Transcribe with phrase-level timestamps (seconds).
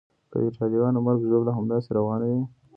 [0.31, 2.43] که د ایټالویانو مرګ ژوبله همداسې روانه وي.